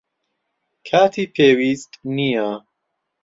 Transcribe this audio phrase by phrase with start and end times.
[0.87, 2.49] کاتی پێویست نییە.